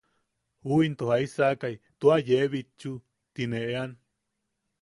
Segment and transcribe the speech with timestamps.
[0.71, 2.93] U into “¿jaisakai tua yee bitchu?”
[3.35, 3.91] tine eʼean.